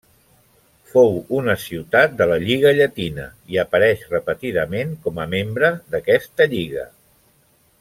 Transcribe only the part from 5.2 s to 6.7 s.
a membre d'aquesta